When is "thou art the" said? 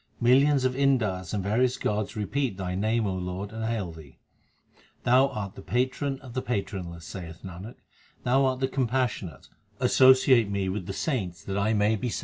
5.03-5.61, 8.23-8.67